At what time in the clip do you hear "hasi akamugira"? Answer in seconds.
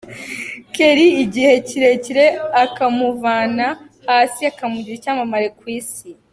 4.07-4.95